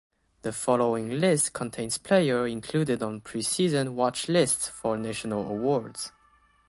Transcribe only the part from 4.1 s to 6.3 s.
lists for national awards.